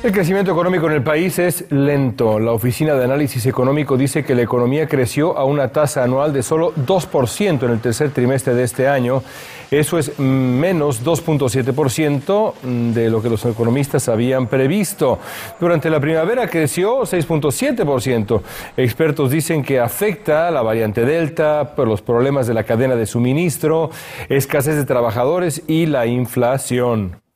El 0.00 0.12
crecimiento 0.12 0.52
económico 0.52 0.86
en 0.86 0.92
el 0.92 1.02
país 1.02 1.40
es 1.40 1.64
lento. 1.72 2.38
La 2.38 2.52
Oficina 2.52 2.94
de 2.94 3.02
Análisis 3.02 3.44
Económico 3.46 3.96
dice 3.96 4.24
que 4.24 4.36
la 4.36 4.42
economía 4.42 4.86
creció 4.86 5.36
a 5.36 5.44
una 5.44 5.70
tasa 5.70 6.04
anual 6.04 6.32
de 6.32 6.44
solo 6.44 6.72
2% 6.72 7.64
en 7.64 7.70
el 7.72 7.80
tercer 7.80 8.10
trimestre 8.10 8.54
de 8.54 8.62
este 8.62 8.86
año. 8.86 9.24
Eso 9.72 9.98
es 9.98 10.16
menos 10.20 11.04
2.7% 11.04 12.92
de 12.94 13.10
lo 13.10 13.20
que 13.20 13.28
los 13.28 13.44
economistas 13.44 14.08
habían 14.08 14.46
previsto. 14.46 15.18
Durante 15.58 15.90
la 15.90 15.98
primavera 15.98 16.46
creció 16.46 17.00
6.7%. 17.00 18.40
Expertos 18.76 19.32
dicen 19.32 19.64
que 19.64 19.80
afecta 19.80 20.48
la 20.52 20.62
variante 20.62 21.04
Delta 21.04 21.74
por 21.74 21.88
los 21.88 22.02
problemas 22.02 22.46
de 22.46 22.54
la 22.54 22.62
cadena 22.62 22.94
de 22.94 23.04
suministro, 23.04 23.90
escasez 24.28 24.76
de 24.76 24.84
trabajadores 24.84 25.64
y 25.66 25.86
la 25.86 26.06
inflación. 26.06 27.27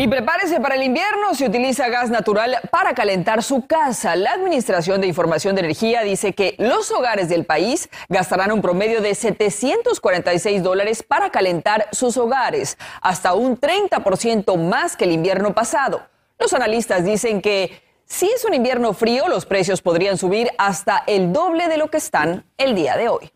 Y 0.00 0.08
prepárese 0.08 0.60
para 0.60 0.76
el 0.76 0.82
invierno 0.82 1.34
si 1.34 1.44
utiliza 1.44 1.90
gas 1.90 2.08
natural 2.08 2.56
para 2.70 2.94
calentar 2.94 3.42
su 3.42 3.66
casa. 3.66 4.16
La 4.16 4.32
Administración 4.32 5.02
de 5.02 5.06
Información 5.06 5.54
de 5.54 5.60
Energía 5.60 6.00
dice 6.00 6.32
que 6.32 6.54
los 6.56 6.90
hogares 6.90 7.28
del 7.28 7.44
país 7.44 7.90
gastarán 8.08 8.50
un 8.50 8.62
promedio 8.62 9.02
de 9.02 9.14
746 9.14 10.62
dólares 10.62 11.02
para 11.02 11.28
calentar 11.28 11.86
sus 11.92 12.16
hogares, 12.16 12.78
hasta 13.02 13.34
un 13.34 13.60
30% 13.60 14.56
más 14.56 14.96
que 14.96 15.04
el 15.04 15.12
invierno 15.12 15.52
pasado. 15.52 16.00
Los 16.38 16.54
analistas 16.54 17.04
dicen 17.04 17.42
que 17.42 17.82
si 18.06 18.24
es 18.24 18.46
un 18.46 18.54
invierno 18.54 18.94
frío, 18.94 19.28
los 19.28 19.44
precios 19.44 19.82
podrían 19.82 20.16
subir 20.16 20.48
hasta 20.56 21.04
el 21.08 21.30
doble 21.30 21.68
de 21.68 21.76
lo 21.76 21.90
que 21.90 21.98
están 21.98 22.46
el 22.56 22.74
día 22.74 22.96
de 22.96 23.10
hoy. 23.10 23.30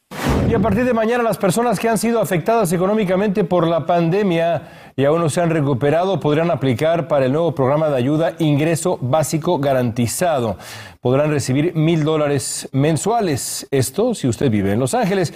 Y 0.54 0.56
a 0.56 0.60
partir 0.60 0.84
de 0.84 0.94
mañana 0.94 1.24
las 1.24 1.36
personas 1.36 1.80
que 1.80 1.88
han 1.88 1.98
sido 1.98 2.20
afectadas 2.20 2.72
económicamente 2.72 3.42
por 3.42 3.66
la 3.66 3.86
pandemia 3.86 4.62
y 4.94 5.04
aún 5.04 5.20
no 5.20 5.28
se 5.28 5.40
han 5.40 5.50
recuperado 5.50 6.20
podrán 6.20 6.52
aplicar 6.52 7.08
para 7.08 7.26
el 7.26 7.32
nuevo 7.32 7.56
programa 7.56 7.88
de 7.88 7.96
ayuda 7.96 8.34
Ingreso 8.38 8.96
Básico 9.00 9.58
Garantizado. 9.58 10.56
Podrán 11.04 11.30
recibir 11.30 11.74
mil 11.74 12.02
dólares 12.02 12.66
mensuales. 12.72 13.66
Esto 13.70 14.14
si 14.14 14.26
usted 14.26 14.50
vive 14.50 14.72
en 14.72 14.80
Los 14.80 14.94
Ángeles. 14.94 15.34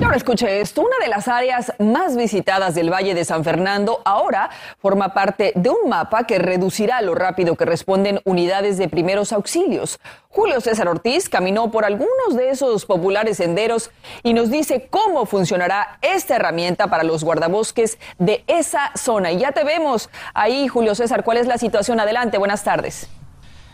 Y 0.00 0.02
ahora 0.02 0.16
escuche 0.16 0.62
esto. 0.62 0.80
Una 0.80 0.96
de 0.98 1.08
las 1.08 1.28
áreas 1.28 1.74
más 1.78 2.16
visitadas 2.16 2.74
del 2.74 2.90
Valle 2.90 3.12
de 3.12 3.26
San 3.26 3.44
Fernando 3.44 4.00
ahora 4.06 4.48
forma 4.78 5.12
parte 5.12 5.52
de 5.56 5.68
un 5.68 5.90
mapa 5.90 6.24
que 6.24 6.38
reducirá 6.38 7.02
lo 7.02 7.14
rápido 7.14 7.54
que 7.54 7.66
responden 7.66 8.22
unidades 8.24 8.78
de 8.78 8.88
primeros 8.88 9.34
auxilios. 9.34 10.00
Julio 10.30 10.58
César 10.62 10.88
Ortiz 10.88 11.28
caminó 11.28 11.70
por 11.70 11.84
algunos 11.84 12.34
de 12.34 12.48
esos 12.48 12.86
populares 12.86 13.36
senderos 13.36 13.90
y 14.22 14.32
nos 14.32 14.50
dice 14.50 14.86
cómo 14.88 15.26
funcionará 15.26 15.98
esta 16.00 16.36
herramienta 16.36 16.86
para 16.86 17.04
los 17.04 17.24
guardabosques 17.24 17.98
de 18.18 18.42
esa 18.46 18.90
zona. 18.96 19.32
Y 19.32 19.40
ya 19.40 19.52
te 19.52 19.64
vemos 19.64 20.08
ahí, 20.32 20.66
Julio 20.66 20.94
César. 20.94 21.24
¿Cuál 21.24 21.36
es 21.36 21.46
la 21.46 21.58
situación? 21.58 22.00
Adelante, 22.00 22.38
buenas 22.38 22.64
tardes. 22.64 23.10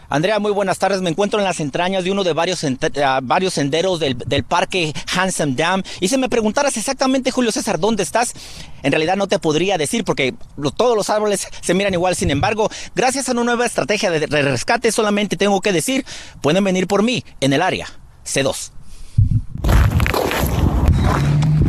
Andrea, 0.08 0.38
muy 0.38 0.52
buenas 0.52 0.78
tardes. 0.78 1.02
Me 1.02 1.10
encuentro 1.10 1.38
en 1.38 1.44
las 1.44 1.60
entrañas 1.60 2.04
de 2.04 2.12
uno 2.12 2.24
de 2.24 2.32
varios, 2.32 2.64
ah, 3.02 3.20
varios 3.22 3.54
senderos 3.54 4.00
del, 4.00 4.44
parque 4.44 4.92
Handsome 5.14 5.54
Dam. 5.54 5.82
Y 6.00 6.08
si 6.08 6.16
me 6.16 6.28
preguntaras 6.28 6.76
exactamente, 6.76 7.30
Julio 7.30 7.52
César, 7.52 7.78
¿dónde 7.80 8.02
estás? 8.02 8.34
En 8.82 8.92
realidad 8.92 9.16
no 9.16 9.26
te 9.26 9.38
podría 9.38 9.78
decir 9.78 10.04
porque 10.04 10.34
todos 10.76 10.96
los 10.96 11.10
árboles 11.10 11.48
se 11.60 11.74
miran 11.74 11.94
igual. 11.94 12.14
Sin 12.14 12.30
embargo, 12.30 12.70
gracias 12.94 13.28
a 13.28 13.32
una 13.32 13.44
nueva 13.44 13.66
estrategia 13.66 14.10
de 14.10 14.26
rescate, 14.26 14.92
solamente 14.92 15.36
tengo 15.36 15.60
que 15.60 15.72
decir, 15.72 16.04
pueden 16.40 16.62
venir 16.62 16.86
por 16.86 17.02
mí 17.02 17.24
en 17.40 17.52
el 17.52 17.62
área 17.62 17.88
C2. 18.24 18.75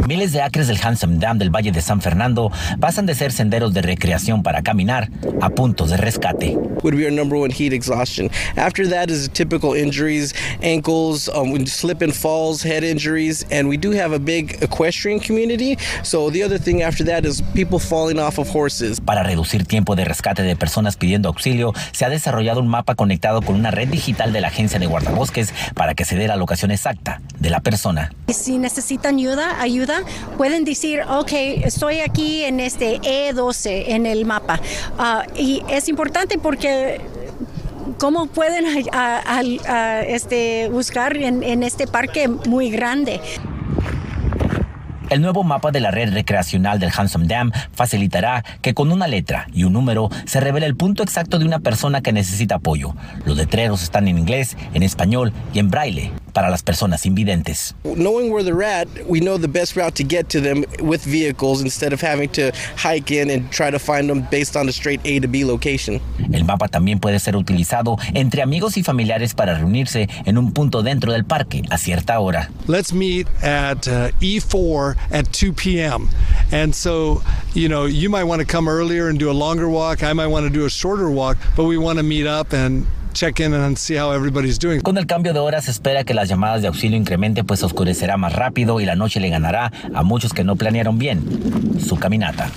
Miles 0.08 0.32
de 0.32 0.42
acres 0.42 0.68
del 0.68 0.80
Handsome 0.82 1.18
Dam 1.18 1.38
del 1.38 1.54
Valle 1.54 1.74
de 1.74 1.82
San 1.82 2.00
Fernando 2.00 2.50
pasan 2.80 3.06
de 3.06 3.14
ser 3.14 3.34
senderos 3.34 3.74
de 3.74 3.82
recreación 3.82 4.42
para 4.42 4.62
caminar 4.62 5.10
a 5.42 5.50
puntos 5.50 5.90
de 5.90 5.98
rescate. 5.98 6.58
Would 6.84 6.96
be 6.96 7.04
our 7.04 7.12
number 7.12 7.38
one 7.38 7.52
heat 7.52 7.74
exhaustion. 7.74 8.30
After 8.56 8.88
that 8.88 9.10
is 9.10 9.28
typical 9.28 9.74
injuries, 9.74 10.34
ankles, 10.62 11.28
um, 11.28 11.66
slip 11.66 12.02
and 12.02 12.14
falls, 12.14 12.64
head 12.64 12.86
injuries, 12.86 13.46
and 13.52 13.68
we 13.68 13.76
do 13.76 13.92
have 13.92 14.14
a 14.14 14.20
big 14.20 14.58
equestrian 14.62 15.20
community. 15.20 15.78
So 16.04 16.30
the 16.30 16.42
other 16.42 16.58
thing 16.58 16.84
after 16.84 17.04
that 17.04 17.26
is 17.26 17.42
people 17.54 17.78
falling 17.78 18.18
off 18.18 18.40
of 18.40 18.48
horses. 18.50 19.02
Para 19.02 19.24
reducir 19.24 19.66
tiempo 19.66 19.98
de 19.98 20.06
rescate 20.06 20.42
de 20.42 20.56
personas 20.56 20.96
pidiendo 20.96 21.28
auxilio, 21.28 21.74
se 21.92 22.06
ha 22.06 22.10
desarrollado 22.10 22.62
un 22.62 22.70
mapa 22.70 22.96
conectado 22.96 23.42
con 23.42 23.56
una 23.56 23.72
red 23.72 23.90
digital 23.90 24.32
de 24.32 24.40
la 24.40 24.48
agencia 24.48 24.80
de 24.80 24.86
guardabosques 24.86 25.54
para 25.74 25.96
que 25.96 26.06
se 26.06 26.16
dé 26.16 26.30
la 26.30 26.38
locación 26.38 26.72
exacta 26.72 27.20
de 27.40 27.50
la 27.50 27.60
persona. 27.60 28.14
Si 28.30 28.58
necesitan 28.58 29.16
ayuda, 29.16 29.60
ayuda 29.60 29.97
pueden 30.38 30.64
decir, 30.64 31.02
ok, 31.10 31.32
estoy 31.64 32.00
aquí 32.00 32.44
en 32.44 32.60
este 32.60 33.00
E12 33.02 33.86
en 33.88 34.06
el 34.06 34.26
mapa. 34.26 34.60
Ah, 34.98 35.26
y 35.36 35.64
es 35.70 35.90
importante 35.90 36.38
porque 36.38 37.02
cómo 37.98 38.28
pueden 38.28 38.66
este, 40.08 40.70
buscar 40.70 41.18
en, 41.18 41.44
en, 41.44 41.64
este 41.64 41.88
parque 41.88 42.28
muy 42.28 42.70
grande. 42.70 43.20
El 45.10 45.22
nuevo 45.22 45.44
mapa 45.44 45.72
de 45.72 45.80
la 45.80 45.90
red 45.90 46.14
recreacional 46.14 46.80
del 46.80 46.92
Handsome 46.96 47.28
Dam 47.28 47.52
facilitará 47.72 48.44
que 48.62 48.74
con 48.74 48.92
una 48.92 49.08
letra 49.08 49.48
y 49.54 49.64
un 49.64 49.72
número 49.72 50.10
se 50.26 50.42
revele 50.42 50.66
el 50.66 50.76
punto 50.76 51.02
exacto 51.02 51.40
de 51.40 51.46
una 51.46 51.60
persona 51.60 52.02
que 52.02 52.12
necesita 52.12 52.56
apoyo. 52.56 52.94
Los 53.24 53.38
letreros 53.38 53.84
están 53.84 54.10
en 54.10 54.18
inglés, 54.18 54.58
en 54.74 54.84
español 54.84 55.32
y 55.54 55.60
en 55.60 55.70
braille 55.70 56.12
para 56.38 56.52
las 56.52 56.62
personas 56.62 57.08
invidentes. 57.08 57.74
Knowing 57.84 58.32
where 58.32 58.44
they're 58.44 58.62
at, 58.62 58.88
we 59.08 59.20
know 59.20 59.40
the 59.40 59.48
best 59.48 59.76
route 59.76 59.96
to 59.96 60.04
get 60.04 60.30
to 60.30 60.40
them 60.40 60.64
with 60.84 61.04
vehicles 61.04 61.64
instead 61.64 61.94
of 61.94 62.00
having 62.00 62.30
to 62.30 62.52
hike 62.76 63.10
in 63.10 63.32
and 63.32 63.50
try 63.50 63.72
to 63.72 63.80
find 63.80 64.08
them 64.08 64.22
based 64.30 64.56
on 64.56 64.70
a 64.70 64.72
straight 64.72 65.02
A 65.04 65.20
to 65.20 65.28
B 65.28 65.44
location. 65.44 66.00
El 66.32 66.44
mapa 66.44 66.68
también 66.68 67.00
puede 67.00 67.18
ser 67.18 67.36
utilizado 67.36 67.98
entre 68.14 68.44
amigos 68.44 68.78
y 68.78 68.84
familiares 68.84 69.34
para 69.34 69.58
reunirse 69.58 70.08
en 70.26 70.38
un 70.38 70.54
punto 70.54 70.84
dentro 70.84 71.12
del 71.12 71.26
parque 71.26 71.64
a 71.72 71.80
cierta 71.80 72.20
hora. 72.20 72.52
Let's 72.68 72.94
meet 72.94 73.26
at 73.42 73.88
uh, 73.88 74.12
E4 74.22 74.96
at 75.10 75.34
2 75.34 75.54
p.m. 75.54 76.08
And 76.52 76.76
so, 76.76 77.24
you 77.56 77.68
know, 77.68 77.88
you 77.88 78.12
might 78.12 78.26
want 78.26 78.42
to 78.42 78.46
come 78.46 78.70
earlier 78.70 79.10
and 79.10 79.18
do 79.18 79.32
a 79.32 79.34
longer 79.34 79.68
walk. 79.68 80.04
I 80.04 80.14
might 80.14 80.28
want 80.28 80.46
to 80.46 80.52
do 80.52 80.66
a 80.66 80.70
shorter 80.70 81.10
walk, 81.10 81.38
but 81.56 81.64
we 81.64 81.80
want 81.80 81.98
to 81.98 82.04
meet 82.04 82.28
up 82.28 82.54
and 82.54 82.86
Con 84.84 85.00
el 85.00 85.08
cambio 85.08 85.34
de 85.34 85.40
horas 85.40 85.66
se 85.66 85.72
espera 85.72 86.04
que 86.04 86.14
las 86.14 86.30
llamadas 86.30 86.62
de 86.62 86.68
auxilio 86.68 87.00
incremente 87.00 87.44
pues 87.44 87.64
oscurecerá 87.64 88.16
más 88.16 88.34
rápido 88.34 88.80
y 88.80 88.86
la 88.86 88.96
noche 88.96 89.20
le 89.20 89.30
ganará 89.30 89.72
a 89.92 90.04
muchos 90.04 90.34
que 90.34 90.44
no 90.44 90.56
planearon 90.56 91.00
bien 91.00 91.24
su 91.84 91.96
caminata. 91.98 92.52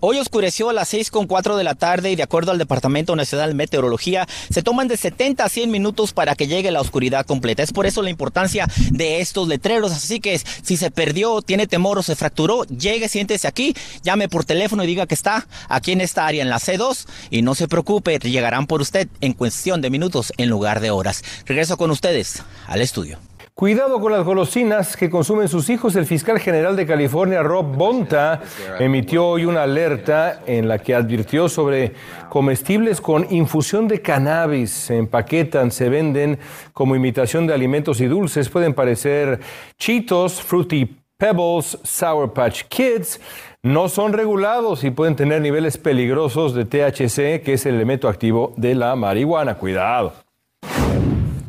Hoy 0.00 0.18
oscureció 0.18 0.68
a 0.68 0.72
las 0.72 0.92
6.4 0.92 1.56
de 1.56 1.64
la 1.64 1.74
tarde 1.74 2.10
y 2.10 2.16
de 2.16 2.22
acuerdo 2.22 2.52
al 2.52 2.58
Departamento 2.58 3.16
Nacional 3.16 3.50
de 3.50 3.54
Meteorología, 3.54 4.26
se 4.50 4.62
toman 4.62 4.88
de 4.88 4.96
70 4.96 5.44
a 5.44 5.48
100 5.48 5.70
minutos 5.70 6.12
para 6.12 6.34
que 6.34 6.46
llegue 6.46 6.70
la 6.70 6.80
oscuridad 6.80 7.24
completa. 7.24 7.62
Es 7.62 7.72
por 7.72 7.86
eso 7.86 8.02
la 8.02 8.10
importancia 8.10 8.66
de 8.90 9.20
estos 9.20 9.48
letreros. 9.48 9.92
Así 9.92 10.20
que 10.20 10.38
si 10.38 10.76
se 10.76 10.90
perdió, 10.90 11.40
tiene 11.40 11.66
temor 11.66 11.98
o 11.98 12.02
se 12.02 12.14
fracturó, 12.14 12.64
llegue, 12.64 13.08
siéntese 13.08 13.48
aquí, 13.48 13.74
llame 14.02 14.28
por 14.28 14.44
teléfono 14.44 14.84
y 14.84 14.86
diga 14.86 15.06
que 15.06 15.14
está 15.14 15.46
aquí 15.68 15.92
en 15.92 16.00
esta 16.00 16.26
área, 16.26 16.42
en 16.42 16.50
la 16.50 16.58
C2, 16.58 17.06
y 17.30 17.42
no 17.42 17.54
se 17.54 17.68
preocupe, 17.68 18.18
llegarán 18.18 18.66
por 18.66 18.82
usted 18.82 19.08
en 19.20 19.32
cuestión 19.32 19.80
de 19.80 19.90
minutos 19.90 20.32
en 20.36 20.50
lugar 20.50 20.80
de 20.80 20.90
horas. 20.90 21.24
Regreso 21.46 21.76
con 21.76 21.90
ustedes 21.90 22.42
al 22.66 22.82
estudio. 22.82 23.18
Cuidado 23.58 24.02
con 24.02 24.12
las 24.12 24.22
golosinas 24.22 24.98
que 24.98 25.08
consumen 25.08 25.48
sus 25.48 25.70
hijos. 25.70 25.96
El 25.96 26.04
fiscal 26.04 26.38
general 26.38 26.76
de 26.76 26.86
California, 26.86 27.42
Rob 27.42 27.74
Bonta, 27.74 28.42
emitió 28.78 29.26
hoy 29.26 29.46
una 29.46 29.62
alerta 29.62 30.42
en 30.44 30.68
la 30.68 30.78
que 30.78 30.94
advirtió 30.94 31.48
sobre 31.48 31.94
comestibles 32.28 33.00
con 33.00 33.26
infusión 33.32 33.88
de 33.88 34.02
cannabis. 34.02 34.72
Se 34.72 34.98
empaquetan, 34.98 35.70
se 35.70 35.88
venden 35.88 36.38
como 36.74 36.96
imitación 36.96 37.46
de 37.46 37.54
alimentos 37.54 38.02
y 38.02 38.04
dulces. 38.08 38.50
Pueden 38.50 38.74
parecer 38.74 39.40
Cheetos, 39.78 40.42
Fruity 40.42 40.94
Pebbles, 41.16 41.78
Sour 41.82 42.34
Patch 42.34 42.64
Kids. 42.64 43.18
No 43.62 43.88
son 43.88 44.12
regulados 44.12 44.84
y 44.84 44.90
pueden 44.90 45.16
tener 45.16 45.40
niveles 45.40 45.78
peligrosos 45.78 46.52
de 46.52 46.66
THC, 46.66 47.42
que 47.42 47.54
es 47.54 47.64
el 47.64 47.76
elemento 47.76 48.10
activo 48.10 48.52
de 48.58 48.74
la 48.74 48.94
marihuana. 48.96 49.54
Cuidado. 49.54 50.25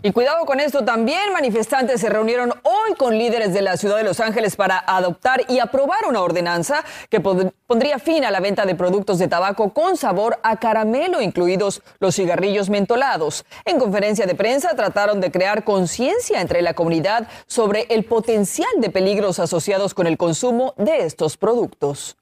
Y 0.08 0.14
cuidado 0.14 0.46
con 0.46 0.62
esto 0.62 0.86
también, 0.86 1.34
manifestantes 1.34 2.00
se 2.00 2.08
reunieron 2.08 2.54
hoy 2.64 2.96
con 2.98 3.18
líderes 3.18 3.54
de 3.54 3.62
la 3.62 3.76
ciudad 3.76 3.98
de 3.98 4.06
Los 4.06 4.22
Ángeles 4.22 4.56
para 4.56 4.82
adoptar 4.88 5.42
y 5.50 5.60
aprobar 5.60 6.06
una 6.08 6.22
ordenanza 6.22 6.86
que 7.10 7.20
pondría 7.20 8.00
fin 8.00 8.24
a 8.24 8.32
la 8.32 8.40
venta 8.40 8.66
de 8.66 8.74
productos 8.74 9.20
de 9.20 9.28
tabaco 9.28 9.74
con 9.74 9.98
sabor 9.98 10.40
a 10.44 10.56
caramelo, 10.62 11.22
incluidos 11.22 11.82
los 12.00 12.16
cigarrillos 12.16 12.70
mentolados. 12.70 13.44
En 13.66 13.80
conferencia 13.80 14.26
de 14.26 14.36
prensa 14.36 14.78
trataron 14.78 15.20
de 15.20 15.30
crear 15.30 15.66
conciencia 15.66 16.40
entre 16.40 16.62
la 16.62 16.74
comunidad 16.74 17.28
sobre 17.46 17.82
el 17.90 18.06
potencial 18.06 18.72
de 18.78 18.90
peligros 18.90 19.40
asociados 19.40 19.94
con 19.94 20.08
el 20.08 20.18
consumo 20.18 20.74
de 20.78 21.00
estos 21.00 21.36
productos. 21.36 22.16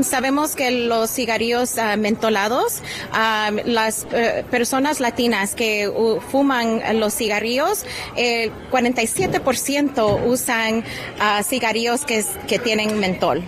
Sabemos 0.00 0.56
que 0.56 0.70
los 0.70 1.10
cigarrillos 1.10 1.76
ah, 1.76 1.96
mentolados, 1.98 2.80
ah, 3.12 3.50
las 3.66 4.06
eh, 4.12 4.42
personas 4.50 5.00
latinas 5.00 5.54
que 5.54 5.92
fuman 6.30 6.98
los 6.98 7.14
cigarrillos, 7.14 7.84
el 8.16 8.50
47% 8.70 10.26
usan 10.26 10.78
uh, 10.78 11.42
cigarrillos 11.42 12.06
que 12.06 12.58
tienen 12.58 12.98
mentol. 12.98 13.44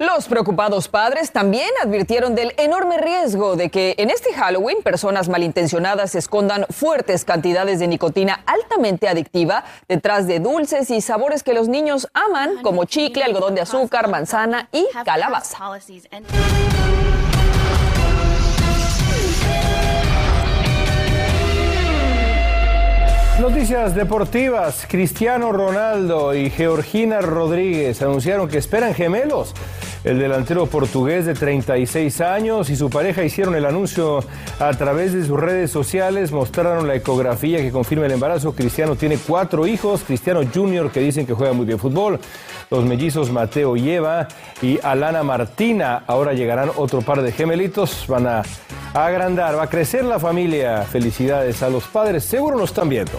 Los 0.00 0.28
preocupados 0.28 0.88
padres 0.88 1.30
también 1.30 1.68
advirtieron 1.84 2.34
del 2.34 2.54
enorme 2.56 2.96
riesgo 2.96 3.54
de 3.54 3.68
que 3.68 3.94
en 3.98 4.08
este 4.08 4.32
Halloween 4.32 4.78
personas 4.82 5.28
malintencionadas 5.28 6.14
escondan 6.14 6.64
fuertes 6.70 7.26
cantidades 7.26 7.80
de 7.80 7.86
nicotina 7.86 8.42
altamente 8.46 9.08
adictiva 9.08 9.62
detrás 9.88 10.26
de 10.26 10.40
dulces 10.40 10.90
y 10.90 11.02
sabores 11.02 11.42
que 11.42 11.52
los 11.52 11.68
niños 11.68 12.08
aman, 12.14 12.62
como 12.62 12.86
chicle, 12.86 13.24
algodón 13.24 13.54
de 13.54 13.60
azúcar, 13.60 14.08
manzana 14.08 14.70
y 14.72 14.86
calabaza. 15.04 15.58
Noticias 23.38 23.94
deportivas. 23.94 24.86
Cristiano 24.86 25.50
Ronaldo 25.50 26.34
y 26.34 26.50
Georgina 26.50 27.20
Rodríguez 27.20 28.00
anunciaron 28.02 28.48
que 28.48 28.58
esperan 28.58 28.94
gemelos. 28.94 29.54
El 30.02 30.18
delantero 30.18 30.66
portugués 30.66 31.26
de 31.26 31.34
36 31.34 32.22
años 32.22 32.70
y 32.70 32.76
su 32.76 32.88
pareja 32.88 33.22
hicieron 33.22 33.54
el 33.54 33.66
anuncio 33.66 34.24
a 34.58 34.70
través 34.72 35.12
de 35.12 35.26
sus 35.26 35.38
redes 35.38 35.70
sociales, 35.70 36.32
mostraron 36.32 36.88
la 36.88 36.94
ecografía 36.94 37.58
que 37.58 37.70
confirma 37.70 38.06
el 38.06 38.12
embarazo. 38.12 38.54
Cristiano 38.54 38.96
tiene 38.96 39.18
cuatro 39.18 39.66
hijos, 39.66 40.02
Cristiano 40.02 40.40
Junior 40.52 40.90
que 40.90 41.00
dicen 41.00 41.26
que 41.26 41.34
juega 41.34 41.52
muy 41.52 41.66
bien 41.66 41.78
fútbol, 41.78 42.18
los 42.70 42.84
mellizos 42.84 43.30
Mateo 43.30 43.76
y 43.76 43.90
Eva 43.90 44.26
y 44.62 44.78
Alana 44.82 45.22
Martina. 45.22 46.04
Ahora 46.06 46.32
llegarán 46.32 46.70
otro 46.76 47.02
par 47.02 47.20
de 47.20 47.32
gemelitos, 47.32 48.06
van 48.08 48.26
a 48.26 48.42
agrandar, 48.94 49.58
va 49.58 49.64
a 49.64 49.70
crecer 49.70 50.04
la 50.04 50.18
familia. 50.18 50.82
Felicidades 50.84 51.62
a 51.62 51.68
los 51.68 51.84
padres, 51.84 52.24
seguro 52.24 52.56
lo 52.56 52.64
están 52.64 52.88
viendo. 52.88 53.18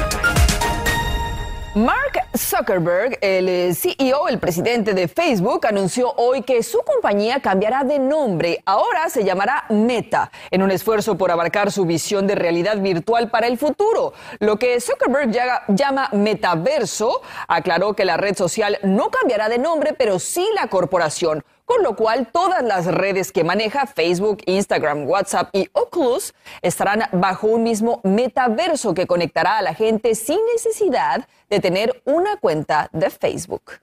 Mark 1.73 2.27
Zuckerberg, 2.35 3.17
el 3.21 3.47
eh, 3.47 3.73
CEO, 3.73 4.27
el 4.27 4.39
presidente 4.39 4.93
de 4.93 5.07
Facebook, 5.07 5.65
anunció 5.65 6.13
hoy 6.17 6.41
que 6.41 6.63
su 6.63 6.81
compañía 6.81 7.39
cambiará 7.39 7.85
de 7.85 7.97
nombre. 7.97 8.61
Ahora 8.65 9.07
se 9.07 9.23
llamará 9.23 9.63
Meta, 9.69 10.33
en 10.49 10.63
un 10.63 10.71
esfuerzo 10.71 11.17
por 11.17 11.31
abarcar 11.31 11.71
su 11.71 11.85
visión 11.85 12.27
de 12.27 12.35
realidad 12.35 12.81
virtual 12.81 13.29
para 13.29 13.47
el 13.47 13.57
futuro. 13.57 14.11
Lo 14.39 14.59
que 14.59 14.81
Zuckerberg 14.81 15.31
llama 15.69 16.09
metaverso, 16.11 17.21
aclaró 17.47 17.93
que 17.93 18.03
la 18.03 18.17
red 18.17 18.35
social 18.35 18.77
no 18.83 19.09
cambiará 19.09 19.47
de 19.47 19.57
nombre, 19.57 19.93
pero 19.93 20.19
sí 20.19 20.45
la 20.55 20.67
corporación 20.67 21.41
con 21.71 21.83
lo 21.83 21.95
cual 21.95 22.27
todas 22.29 22.61
las 22.63 22.85
redes 22.85 23.31
que 23.31 23.45
maneja 23.45 23.85
Facebook, 23.85 24.39
Instagram, 24.45 25.07
WhatsApp 25.07 25.51
y 25.53 25.69
Oculus 25.71 26.33
estarán 26.61 27.03
bajo 27.13 27.47
un 27.47 27.63
mismo 27.63 28.01
metaverso 28.03 28.93
que 28.93 29.07
conectará 29.07 29.57
a 29.57 29.61
la 29.61 29.73
gente 29.73 30.13
sin 30.15 30.37
necesidad 30.53 31.25
de 31.51 31.59
tener 31.59 32.01
una 32.05 32.37
cuenta 32.37 32.89
de 32.93 33.09
Facebook. 33.09 33.73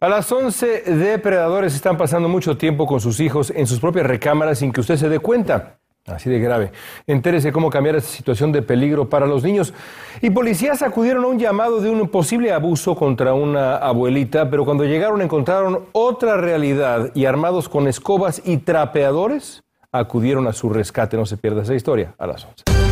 A 0.00 0.08
las 0.08 0.30
11, 0.30 0.82
depredadores 0.94 1.74
están 1.74 1.96
pasando 1.96 2.28
mucho 2.28 2.56
tiempo 2.56 2.86
con 2.86 3.00
sus 3.00 3.20
hijos 3.20 3.52
en 3.54 3.66
sus 3.66 3.80
propias 3.80 4.06
recámaras 4.06 4.58
sin 4.58 4.72
que 4.72 4.80
usted 4.80 4.96
se 4.96 5.08
dé 5.08 5.18
cuenta. 5.18 5.78
Así 6.06 6.28
de 6.28 6.40
grave. 6.40 6.72
Entérese 7.06 7.52
cómo 7.52 7.70
cambiar 7.70 7.94
esta 7.94 8.10
situación 8.10 8.50
de 8.50 8.62
peligro 8.62 9.08
para 9.08 9.26
los 9.26 9.44
niños. 9.44 9.72
Y 10.20 10.30
policías 10.30 10.82
acudieron 10.82 11.24
a 11.24 11.28
un 11.28 11.38
llamado 11.38 11.80
de 11.80 11.90
un 11.90 12.08
posible 12.08 12.52
abuso 12.52 12.96
contra 12.96 13.34
una 13.34 13.76
abuelita, 13.76 14.50
pero 14.50 14.64
cuando 14.64 14.84
llegaron 14.84 15.22
encontraron 15.22 15.86
otra 15.92 16.36
realidad 16.36 17.12
y 17.14 17.24
armados 17.26 17.68
con 17.68 17.86
escobas 17.86 18.42
y 18.44 18.56
trapeadores, 18.58 19.62
acudieron 19.92 20.48
a 20.48 20.52
su 20.52 20.68
rescate. 20.70 21.16
No 21.16 21.26
se 21.26 21.36
pierda 21.36 21.62
esa 21.62 21.74
historia 21.74 22.14
a 22.18 22.26
las 22.26 22.44
11. 22.44 22.91